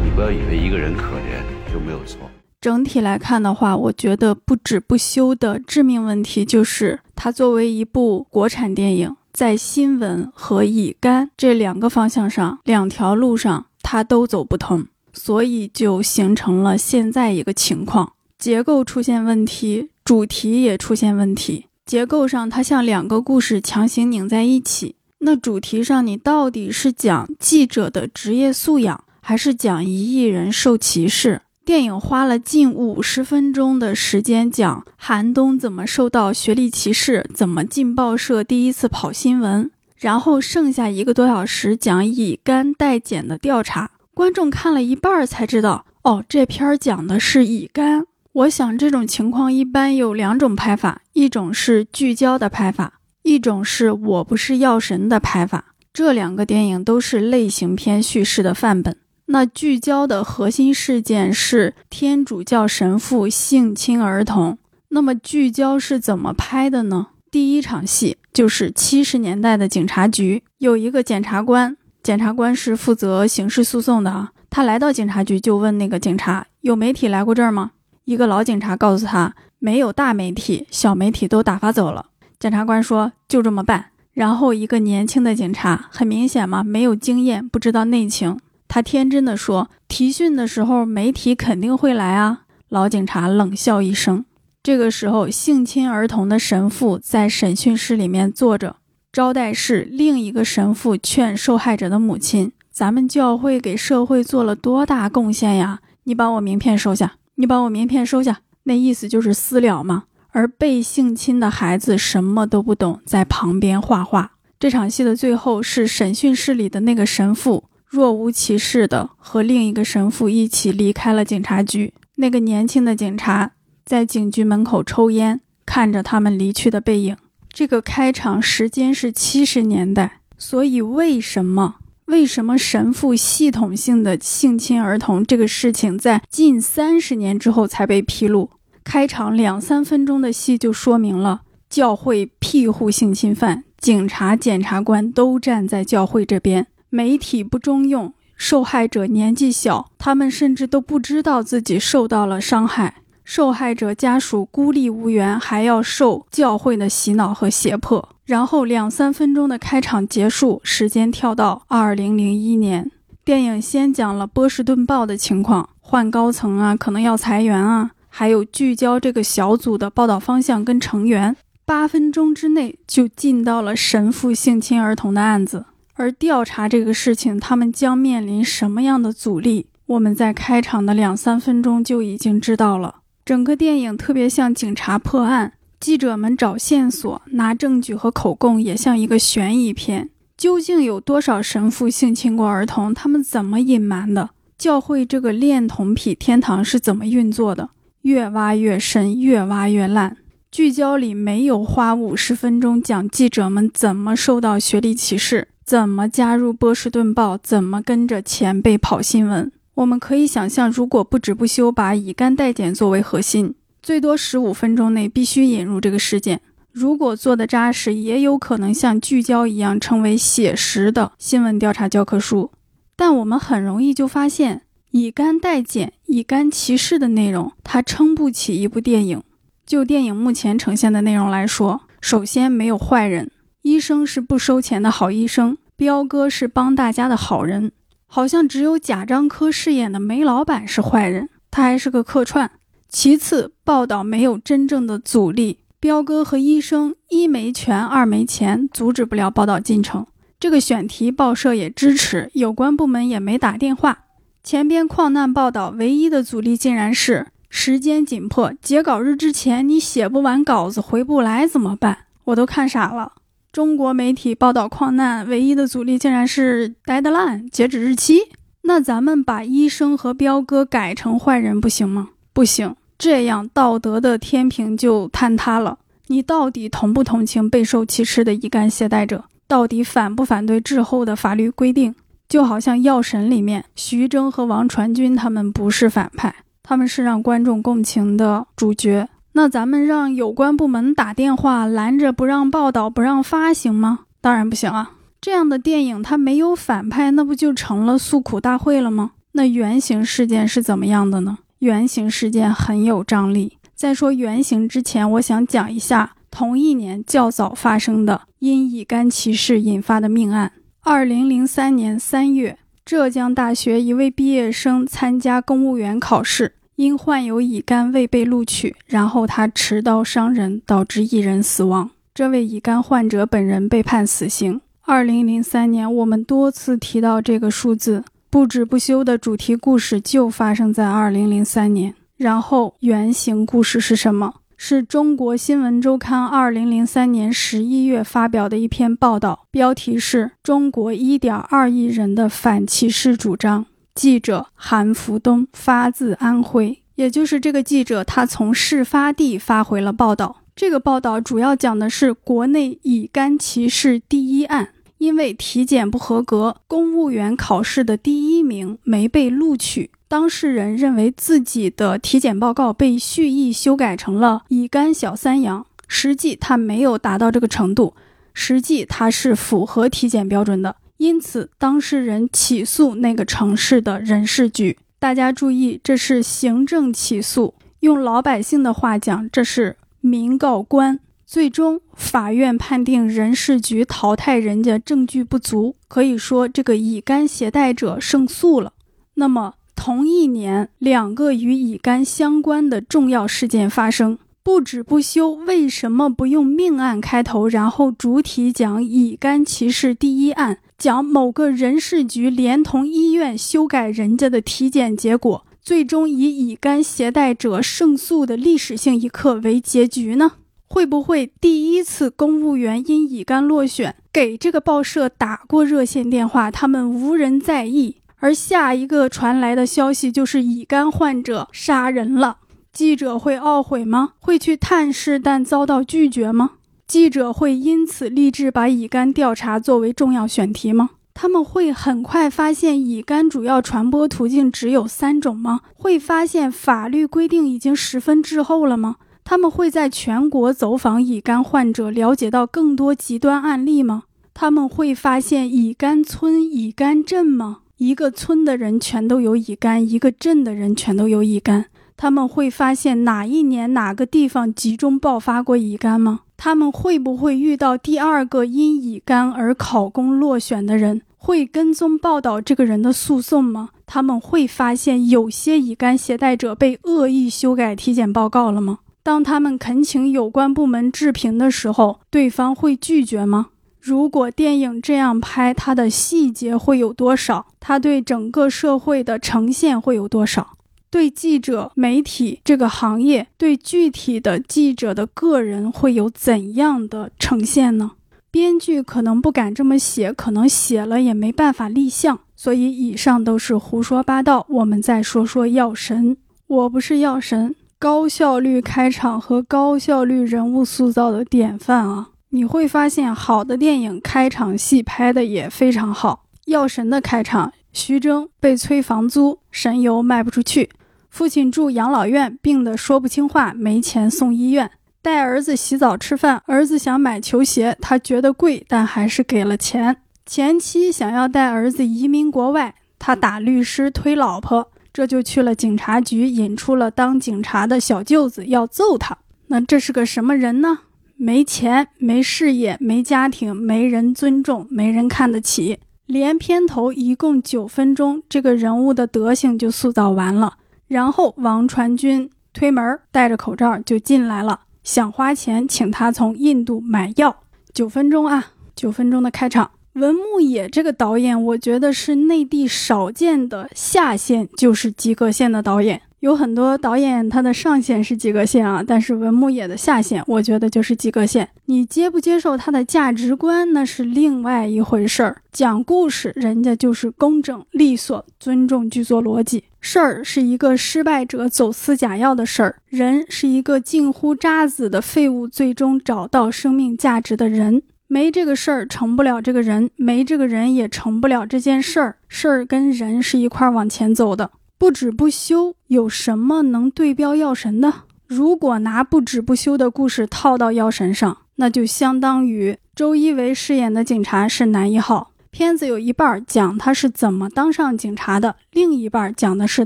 [0.04, 1.43] 你不要以为一个人可怜
[1.74, 2.19] 就没有错。
[2.62, 18.13] 整体来看的话，我觉得不止不休的致命问题就是它作为一部国产电影，在新闻和乙肝这两个方向上，两条路上它都走不通，所以就形成了现在一个情况：
[18.45, 21.65] 结构出现问题，主题也出现问题。
[21.84, 31.41] 结构上，它像两个故事强行拧在一起；那主题上，你到底是讲记者的职业素养，还是讲一亿人受歧视？
[31.65, 43.89] 电影花了近五十分钟的时间讲韩东怎么受到学历歧视，怎么进报社第一次跑新闻，然后剩下一个多小时讲乙肝代检的调查。
[44.13, 48.05] 观众看了一半才知道，哦，这片儿讲的是乙肝。
[48.36, 55.74] 我想这种情况一般有两种拍法，一种是聚焦的拍法，一种是我不是药神的拍法。
[55.93, 58.98] 这两个电影都是类型片叙事的范本。
[59.28, 64.58] 那聚焦的核心事件是天主教神父性侵儿童。
[64.89, 67.08] 那么聚焦是怎么拍的呢？
[67.32, 74.34] 第一场戏就是七十年代的警察局，有一个检察官，检察官是负责刑事诉讼的啊。
[74.50, 77.71] 他来到警察局就问那个警察：“有媒体来过这儿吗？”
[78.06, 82.06] 一个老警察告诉他：“没有大媒体，小媒体都打发走了。”
[82.39, 88.39] 检察官说：“就这么办。”然后一个年轻的警察，很明显嘛，没有经验，不知道内情。
[88.68, 94.24] 他天真的说：“提讯的时候，媒体肯定会来啊。”老警察冷笑一声。
[94.62, 98.78] 这个时候，性侵儿童的神父在审讯室里面坐着，
[99.12, 105.80] 招待室另一个神父劝受害者的母亲：“咱们教会给社会做了多大贡献呀！
[106.06, 110.06] 你把我名片收下，你把我名片收下。”那意思就是私了嘛。
[110.30, 114.34] 而被性侵的孩子什么都不懂，在旁边画画。
[114.60, 117.65] 这场戏的最后是审讯室里的那个神父。
[117.88, 121.93] 若无其事的和另一个神父一起离开了警察局。
[122.15, 123.52] 那个年轻的警察
[123.86, 127.15] 在警局门口抽烟，看着他们离去的背影。
[127.48, 138.52] 这个开场时间是七十年代，所以为什么为什么神父系统性的性侵儿童这个事情在近三十年之后才被披露？
[138.84, 146.68] 开场两三分钟的戏就说明了，教会庇护性侵犯，警察、检察官都站在教会这边。
[146.89, 152.98] 媒体不中用，受害者年纪小，他们甚至都不知道自己受到了伤害。
[153.25, 158.07] 受害者家属孤立无援，还要受教会的洗脑和胁迫。
[158.23, 162.89] 然后两三分钟的开场结束，时间跳到二零零一年。
[163.23, 171.35] 电影先讲了波士顿报的情况，换高层啊，可能要裁员啊，还有聚焦这个小组的报道方向跟成员。
[171.65, 175.65] 八分钟之内就进到了神父性侵儿童的案子。
[175.95, 179.65] 而调查这个事情，他们将面临什么样的阻力？
[179.88, 182.97] 我们在开场的两三分钟就已经知道了。
[183.25, 190.11] 整个电影特别像警察破案，记者们找线索、拿证据和口供，也像一个悬疑片。
[190.38, 192.93] 究竟有多少神父性侵过儿童？
[192.93, 194.29] 他们怎么隐瞒的？
[194.59, 197.71] 教会这个恋童癖天堂是怎么运作的？
[198.03, 200.17] 越挖越深，越挖越烂。
[200.51, 205.47] 聚焦里没有花五十分钟讲记者们怎么受到学历歧视。
[205.65, 207.35] 怎么加入波士顿报？
[207.39, 209.51] 怎么跟着前辈跑新闻？
[209.75, 216.39] 我们可以想象，如果不止不休把乙肝代检作为核心，最多十五分钟内必须引入这个事件。
[216.71, 222.51] 如果做的扎实，也有可能像聚焦一样成为写实的新闻调查教科书。
[222.95, 224.61] 但我们很容易就发现，
[224.91, 229.21] 乙肝代检、乙肝歧视的内容，它撑不起一部电影。
[229.65, 233.29] 就电影目前呈现的内容来说，首先没有坏人。
[233.63, 237.71] 医生是不收钱的好医生，彪哥是帮大家的好人，
[238.15, 242.49] 好像只有贾樟柯饰演的煤老板是坏人，他还是个客串。
[242.88, 250.08] 其次，报道没有真正的阻力，彪哥和医生一没权，二没钱，阻止不了报道进程。
[250.39, 254.06] 这个选题报社也支持，有关部门也没打电话。
[254.41, 262.06] 前边矿难报道唯一的阻力竟然是时间紧迫，截稿日之前你写不完稿子回不来怎么办？
[262.23, 263.12] 我都看傻了。
[263.56, 268.20] 中国媒体报道矿难，唯一的阻力竟然是 deadline 截止日期。
[268.63, 272.10] 那咱们把医生和彪哥改成坏人不行吗？
[272.34, 275.78] 不行，这样道德的天平就坍塌了。
[276.08, 279.24] 你到底同不同情备受歧视的乙肝携带者？
[279.48, 281.96] 到底反不反对滞后的法律规定？
[282.28, 289.08] 就好像《药神》里面，徐峥和王传君他们不是反派，他们是让观众共情的主角。
[289.38, 294.00] 那咱们让有关部门打电话拦着不让报道、不让发行吗？
[294.21, 294.93] 当然不行啊！
[295.19, 299.12] 这样的电影它没有反派，那不就成了诉苦大会了吗？
[299.34, 301.39] 那原型事件是怎么样的呢？
[301.60, 303.58] 原型事件很有张力。
[303.76, 310.54] 在说原型之前，我想讲一下同一年较早发生的因乙肝歧视引发的命案。
[310.82, 321.89] 二零零三年三月，浙江大学一位毕业生参加公务员考试，因患有乙肝未被录取，然后他持刀伤人，导致一人死亡。
[322.13, 324.59] 这位乙肝患者本人被判死刑。
[324.81, 331.93] 二零零三年，我们多次提到这个数字，不止不休的主题故事就发生在二零零三年。
[332.17, 334.35] 然后原型故事是什么？
[334.57, 343.65] 是中国新闻周刊二零零三年十一月发表的一篇报道，标题是“中国一点二亿人的反歧视主张”。
[343.95, 350.41] 记者韩福东发自安徽，也就是这个记者，他从事发地发回了报道。
[350.53, 359.89] 这个报道主要讲的是国内乙肝歧视第一案，因为体检不合格，公务员考试的第一名没被录取。
[360.10, 367.93] 当事人认为自己的体检报告被蓄意修改成了乙肝小三阳，实际他没有达到这个程度，
[368.34, 370.75] 实际他是符合体检标准的。
[370.97, 374.77] 因此，当事人起诉那个城市的人事局。
[374.99, 380.99] 大家注意，这是行政起诉，用老百姓的话讲，这是民告官。
[381.25, 388.73] 最终，法院判定人事局淘汰人家证据不足，可以说这个乙肝携带者胜诉了。
[389.15, 389.55] 那么。
[389.77, 394.17] 同一年，两个与乙肝相关的重要事件发生。
[394.45, 410.34] 不止不休，为什么不用命案开头，然后主体讲乙肝歧视第一案，讲某个人事局连同医院修改人家的体检结果，最终以乙肝携带者胜诉的历史性一刻为结局呢？
[410.67, 417.95] 会不会第一次公务员因乙肝落选，给这个报社打过热线电话，他们无人在意？
[418.17, 422.38] 而下一个传来的消息就是乙肝患者杀人了，
[422.75, 424.15] 记者会懊悔吗？
[424.19, 426.51] 会去探视但遭到拒绝吗？
[426.85, 430.89] 记者会因此立志把乙肝调查作为重要选题吗？
[431.13, 435.61] 他们会很快发现乙肝主要传播途径只有三种吗？
[435.75, 438.97] 会发现法律规定已经十分滞后了吗？
[439.23, 444.03] 他们会在全国走访乙肝患者，了解到更多极端案例吗？
[444.33, 447.59] 他们会发现乙肝村、乙肝镇吗？
[447.77, 451.67] 一个村的人全都有乙肝，一个镇的人全都有乙肝。
[451.97, 456.21] 他们会发现哪一年哪个地方集中爆发过乙肝吗？
[456.38, 461.01] 他们会不会遇到第二个因乙肝而考公落选的人？
[461.17, 463.69] 会跟踪报道这个人的诉讼吗？
[463.88, 468.79] 他们会发现有些乙肝携带者被恶意修改体检报告了吗？
[469.01, 473.47] 当他们恳请有关部门置评的时候，对方会拒绝吗？
[473.79, 477.45] 如果电影这样拍，它的细节会有多少？
[477.60, 480.58] 它对整个社会的呈现会有多少？
[480.95, 487.91] 对记者、媒体这个行业，对具体的记者的个人会有怎样的呈现呢？
[488.31, 492.21] 编剧可能不敢这么写，可能写了也没办法立项。
[492.38, 494.45] 所以以上都是胡说八道。
[494.47, 496.15] 我们再说说《药神》，
[496.47, 502.12] 我不是药神，高效率开场和高效率人物塑造的典范啊。
[502.29, 506.23] 你会发现，好的电影开场戏拍的也非常好。
[506.49, 510.69] 《药神》的开场，徐峥被催房租，神油卖不出去，
[511.15, 514.69] 父亲住养老院，病得说不清话，没钱送医院，
[515.01, 519.95] 带儿子洗澡吃饭，儿子想买球鞋，他觉得贵，但还是给了钱。
[520.25, 529.17] 前妻想要带儿子移民国外，他打律师推老婆，这就去了警察局，引出了当警察的小舅子要揍他。
[529.47, 530.80] 那这是个什么人呢？
[531.15, 540.57] 没钱、没事业、没家庭、没人尊重、没人看得起，连片头一共九分钟，这个人物的德行就塑造完了。
[540.96, 547.36] 然后王传君推门，戴着口罩就进来了，想花钱请他从印度买药。
[547.74, 548.46] 九分钟啊，
[548.78, 549.70] 九分钟的开场。
[549.96, 556.02] 文牧野这个导演，我觉得是内地少见的下线就是及格线的导演。
[556.26, 561.47] 有很多导演他的上限是及格线啊，但是文牧野的下限，我觉得就是及格线。
[561.65, 565.43] 你接不接受他的价值观，那是另外一回事儿。
[565.51, 569.65] 讲故事，人家就是公正利索，尊重剧作逻辑。
[569.80, 577.84] 事儿是一个失败者走私假药的事儿，人是一个近乎渣子的废物，最终找到生命价值的人。
[578.07, 582.15] 没这个事儿，成不了这个人；没这个人，也成不了这件事儿。
[582.28, 584.49] 事儿跟人是一块儿往前走的。
[584.78, 587.93] 不止不休，有什么能对标药神的？
[588.28, 595.32] 如果拿不止不休的故事套到药神上，那就相当于周一围饰演的警察是男一号。
[595.49, 599.86] 片子有一半讲他是怎么当上警察的，另一半讲的是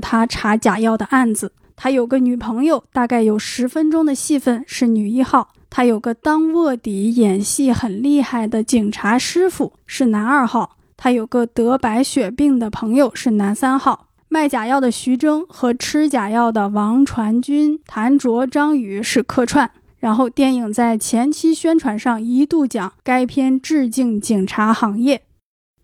[0.00, 1.52] 他查假药的案子。
[1.76, 5.50] 他有个女朋友，大概有十分钟的戏份是女一号。
[5.70, 10.76] 他有个当卧底演戏很厉害的警察师傅是男二号。
[10.96, 14.08] 他有个得白血病的朋友是男三号。
[14.32, 19.68] 卖假药的徐峥和吃假药的王传君、谭卓、张宇是客串。
[19.98, 25.22] 然后电影在前期宣传上一度讲该片致敬警察行业。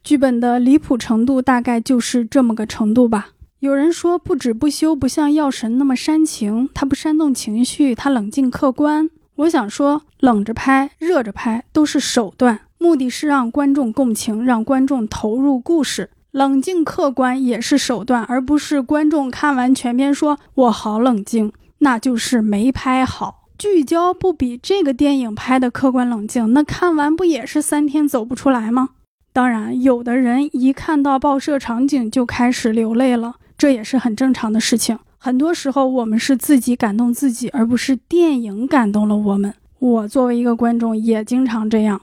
[0.05, 3.31] 剧本的离谱程度大概就是这么个程度吧。
[3.59, 9.11] 有人说不止不休不像药神那么煽情，他不煽动情绪，他冷静客观。
[9.35, 16.11] 我想说，冷着拍、热着拍都是手段，目的是让观众共情，让观众投入故事。
[16.37, 23.47] 冷静客观也是手段，而不是观众看完全片说“我好冷静”，那就是没拍好。
[23.57, 28.91] 聚焦不比这个电影拍的客观冷静，那看完不也是三天走不出来吗？
[29.33, 34.99] 当然，有的人一看到报社场景就开始流泪了，这也是很正常的事情。
[35.17, 39.55] 很多时候，我们是自己感动自己，而不是电影感动了我们。
[39.79, 41.99] 我作为一个观众，也经常这样。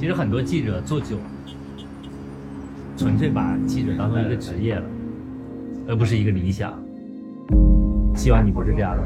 [0.00, 1.22] 其实很多记者做久了，
[2.98, 4.84] 纯粹把记者当成一个职业了，
[5.86, 6.76] 而不是一个理想。
[8.16, 9.04] 希望你不是这样的。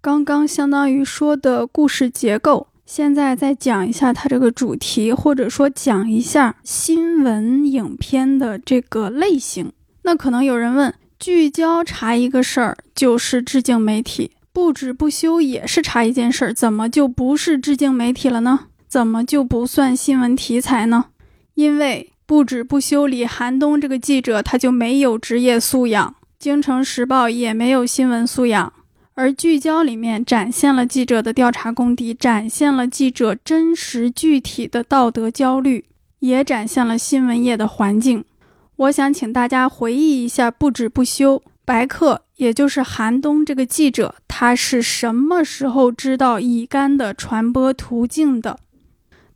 [0.00, 2.68] 刚刚相当于说的故事结构。
[2.86, 9.72] 现在再讲一下它这个主题，或者说讲一下新闻影片的这个类型。
[10.02, 18.60] 那可能有人问：聚焦查一个事儿就是致敬媒体，不止不休也是查一件事儿，怎么就不是致敬媒体了呢？
[18.86, 21.06] 怎么就不算新闻题材呢？
[21.56, 28.72] 因为不止不休里韩东这个记者他就没有职业素养，京城时报也没有新闻素养。
[29.14, 35.86] 而聚焦里面展现了记者的调查功底，展现了记者真实具体的道德焦虑，
[36.18, 38.22] 也展现了新闻业的环境。
[38.76, 48.58] 我想请大家回忆一下，不止不休白客，也就是韩东这个记者，他是什么时候知道乙肝的传播途径的？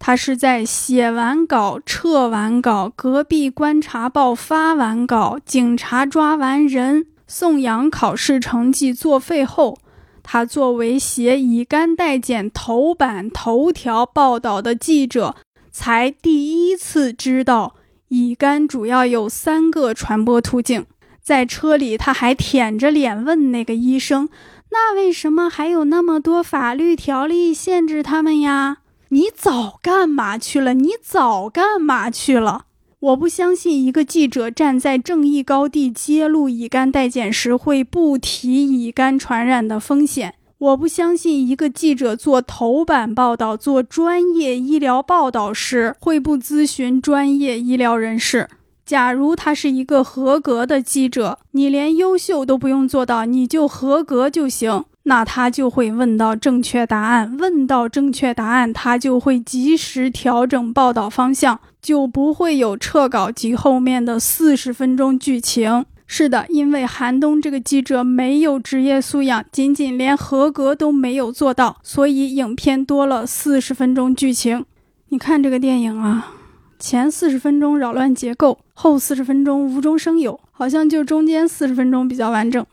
[0.03, 7.07] 他是在写完稿、撤完稿、隔壁观察报发完稿、警察抓完人。
[7.29, 9.79] 送养考试成绩作废后，
[10.23, 15.37] 他作为写乙肝代检头版头条报道的记者，
[15.71, 17.77] 才第一次知道
[18.09, 20.87] 乙肝主要有三个传播途径。
[21.23, 24.29] 在车里，他还舔着脸问那个医生
[24.73, 28.79] ：“那为什么还有那么多法律条例限制他们呀？
[29.11, 30.73] 你早干嘛去了？
[30.73, 32.67] 你早干嘛去了？”
[33.01, 40.35] 我不相信一个记者站在正义高地揭露乙肝代检时会不提乙肝传染的风险。
[40.59, 48.49] 我不相信一个记者做头版报道、做专业医疗报道时会不咨询专业医疗人士。
[48.85, 54.85] 假如他是一个合格的记者，你连优秀都不用做到，你就合格就行。
[55.11, 65.85] 那他就会问到正确答案，问到正确答案，他就会及时调整报道方向，就不会有撤稿及后面的四十分钟剧情。
[66.07, 74.65] 是的，因为韩东这个记者没有职业素养，仅仅连合格都没有做到，所以影片多了四十分钟剧情。
[75.09, 76.35] 你看这个电影啊，
[76.79, 82.65] 前四十分钟扰乱结构，后四十分钟无中生有，好像就中间四十分钟比较完整。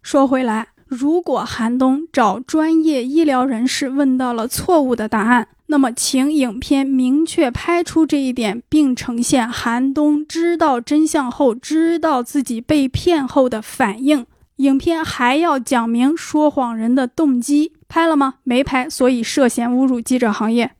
[0.00, 0.68] 说回来。
[0.88, 14.24] 如果韩东找专业医疗人士问到了错误的答案，那么请影片明确拍出这一点，并呈现韩东知道真相后知道自己被骗后的反应。
[14.56, 17.74] 影片还要讲明说谎人的动机。
[17.86, 18.34] 拍了吗？
[18.42, 20.72] 没拍，所以涉嫌侮辱记者行业。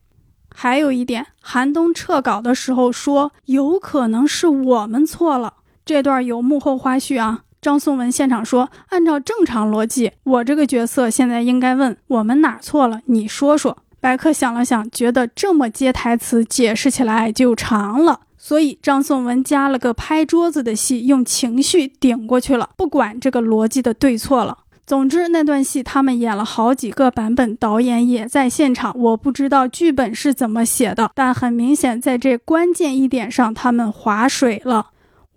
[0.54, 5.54] 还有一点，韩东撤稿的时候说有可能是我们错了，
[5.84, 7.44] 这段有幕后花絮啊。
[7.68, 24.56] 张颂文现场说：“按照正常逻辑，我这个角色现在应该问我们哪错了，你说说。”白客想了想，觉得这么接台词解释起来就长了，所以张颂文加了个拍桌子的戏，用情绪顶过去了，不管这个逻辑的对错了。
[24.86, 28.98] 总之，那段戏他们演了好几个版本，导演也在现场。
[28.98, 34.86] 我不知道剧本是怎么写的，但很明显，在这关键一点上，他们划水了。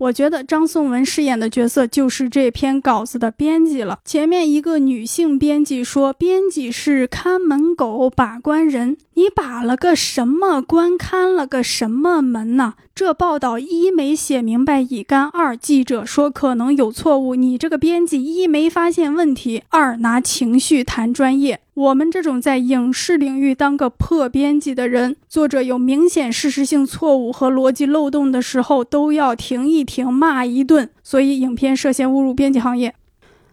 [0.01, 3.99] 我觉得张颂文饰演的角色就是这篇稿子的编辑了。
[4.03, 12.73] 前面一个女性编辑说，编辑是看门狗、把关人，你把了个什么关，看了个什么门呢？
[12.95, 21.61] 这报道一没写明白乙肝，二记者说可能有错误，你这个编辑一没发现问题，二拿情绪谈专业。
[21.81, 30.87] 我们这种在影视领域当个破编辑的人，作者有明显事实性错误和逻辑漏洞的时候，都要停一停，骂一顿。
[31.01, 32.93] 所以影片涉嫌侮辱编辑行业。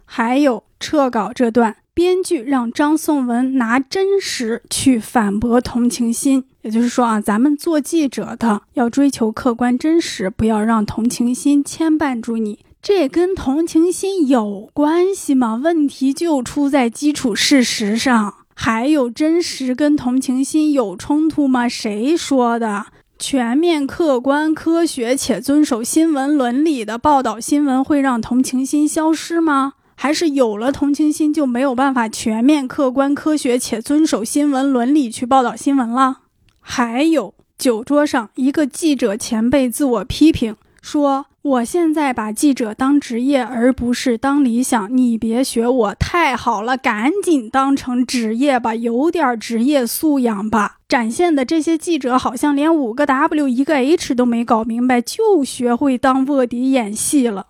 [0.05, 12.59] 还有撤稿这段，编剧让张颂文拿真实去反驳同情心，也就是说啊，咱们做记者的要追求客观真实，不要让同情心牵绊住你。
[12.81, 15.55] 这跟同情心有关系吗？
[15.61, 18.35] 问题就出在基础事实上。
[18.55, 21.67] 还有真实跟同情心有冲突吗？
[21.67, 22.87] 谁说的？
[23.17, 29.73] 全面、客观、科学且遵守新闻伦理的报道新闻会让同情心消失吗？
[29.95, 36.19] 还是有了同情心就没有办法全面、客观、科学且遵守新闻伦理去报道新闻了？
[36.61, 41.25] 还有酒桌上一个记者前辈自我批评说。
[41.41, 44.95] 我现在把记者当职业，而不是当理想。
[44.95, 50.79] 你别学我，太好了，赶紧当成职业吧，有点职业素养吧。
[50.89, 57.47] 展现的这些记者好像连五个 W 一个 H 都没搞明白，就学会当卧底演戏了。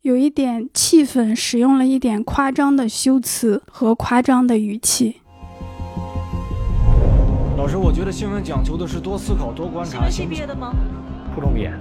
[0.00, 5.18] 有一点气愤，使用了一点夸张的修辞和夸张的语气。
[7.56, 9.92] 老师，我觉得新闻讲求的是多思考、多观察。
[9.92, 10.74] 新闻系毕业的吗？
[11.34, 11.72] 初中毕业。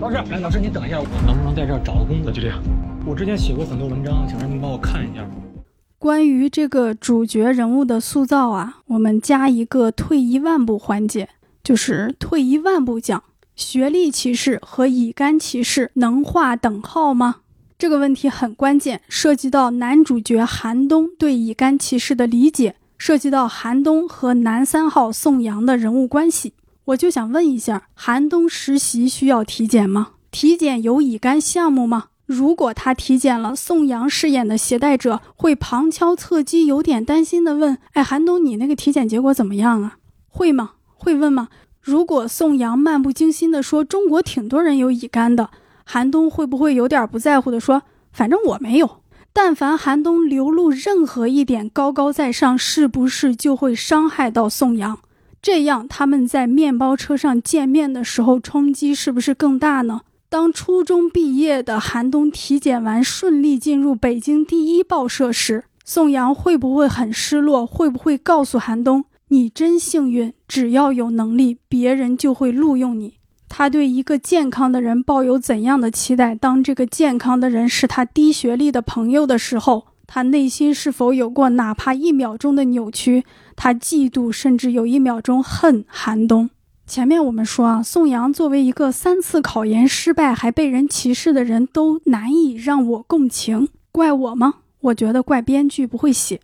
[0.00, 2.30] 老师，哎，老师，你等一下，我能不能在这儿找个工作？
[2.30, 2.62] 就这样。
[3.06, 5.24] 我之前写过很多文章，想让您帮我看一下。
[5.98, 11.28] 关于这个主角人物的塑造啊，我们加一个退一万步环节，
[11.62, 13.22] 就是退一万步讲，
[13.54, 17.36] 学历歧视和乙肝歧视能划等号吗？
[17.78, 26.52] 这个问题很关键，涉及到男主角韩东对乙肝歧视的理解，涉及到韩东和男三号宋阳的人物关系。
[26.86, 30.12] 我就想问一下，韩东实习需要体检吗？
[30.32, 32.06] 体检有乙肝项目吗？
[32.26, 40.72] 如果他体检了，宋阳饰演的携带者会旁敲侧击，有点担心的问：“哎，韩东，你那个体检结果怎么样啊？”会吗？
[40.94, 41.48] 会问吗？
[41.80, 45.50] 如果宋阳漫不经心的说：“中国挺多人有乙肝的。”
[45.84, 49.02] 韩东会不会有点不在乎的说：“反正我没有。”
[49.34, 54.98] 但凡韩东流露任何一点高高在上，是不是就会伤害到宋阳？
[55.42, 60.02] 这样他们在面包车上见面的时候，冲击是不是更大呢？
[60.28, 67.66] 当初中毕业的韩东体检完顺利进入北京第一报社时，宋阳会不会很失落？
[67.66, 73.14] 会不会告诉韩东：“你真幸运，只要有能力，别人就会录用你？”
[73.50, 76.34] 他对一个健康的人抱有怎样的期待？
[76.34, 83.24] 当这个健康的人是他低学历的朋友的时候，他内心是否有过哪怕一秒钟的扭曲？
[83.56, 86.50] 他嫉妒，甚至有一秒钟恨韩东。
[86.86, 93.68] 前面我们说啊，宋阳作为一个三次考研失败还被人歧视的人，都难以让我共情。
[93.90, 94.56] 怪我吗？
[94.80, 96.42] 我觉得怪编剧不会写。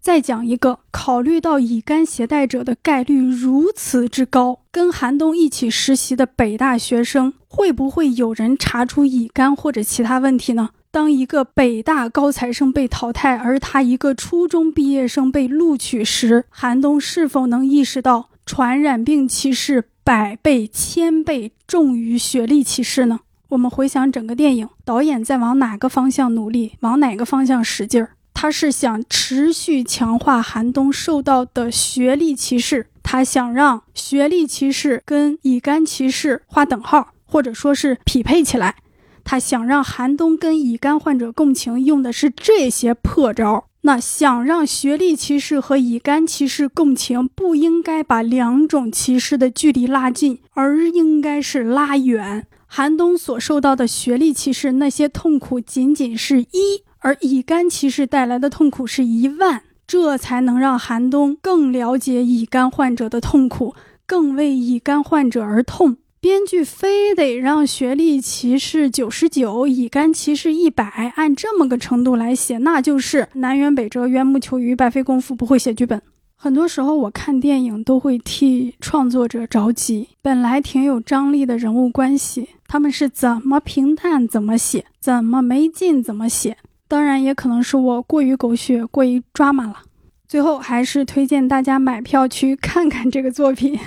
[0.00, 10.70] 再讲一个，考虑到乙肝携带者的概率如此之高，跟韩东一起实习的北大学生，会不会有人查出乙肝或者其他问题呢？
[10.94, 23.18] 当一个北大高材生被淘汰，而他一个初中毕业生被录取时，韩东是否能意识到传染病歧视百倍、千倍重于学历歧视呢？
[23.48, 28.10] 我们回想整个电影，导演在往哪个方向努力，往哪个方向使劲儿？
[28.32, 38.76] 他是想持续强化韩东受到的学历歧视，他想让学历歧视跟乙肝歧视划等号，或者说是匹配起来。
[39.24, 43.64] 他想让韩东跟乙肝患者共情，用的是这些破招。
[43.86, 52.46] 那想让学历歧视和乙肝歧视共情，不应该把两种歧视的距离拉近，而应该是拉远。
[52.66, 63.74] 韩东所受到的学历歧视，那些痛苦仅仅是一，而乙肝歧视带来的痛苦是一万，这才能让韩东更了解乙肝患者的痛苦，
[64.06, 65.98] 更为乙肝患者而痛。
[66.24, 76.00] 编剧非得让学历歧视九十九，乙肝歧视一百，按这么个程度来写，那就是南辕北辙、缘木求鱼、白费功夫，不会写剧本。
[76.34, 86.56] 很多时候我看电影都会替创作者着急，本来挺有张力的人物关系，他们是怎么平淡怎么写，怎么没劲怎么写。
[86.88, 89.82] 当然，也可能是我过于狗血，过于抓马了。
[90.26, 93.78] 最后还是推荐大家买票去看看这个作品。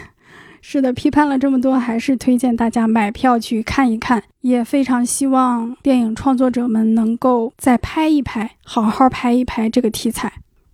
[0.62, 4.24] 是的，批判了这么多，还是推荐大家买票去看一看。
[4.42, 10.32] 也非常希望电影创作者们能够再拍一拍，好好拍一拍这个题材。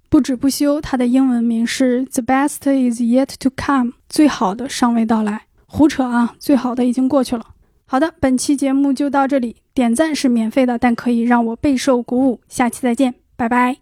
[0.09, 5.43] 不止不休，它的英文名是 The Best Is Yet to Come，最好的尚未到来。
[5.65, 7.43] 胡扯啊，最好的已经过去了。
[7.85, 9.55] 好的，本期节目就到这里。
[9.73, 12.41] 点赞是免费的，但可以让我备受鼓舞。
[12.47, 13.77] 下期再见，拜拜。